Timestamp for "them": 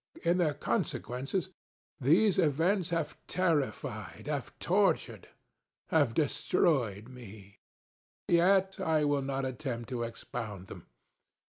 10.65-10.87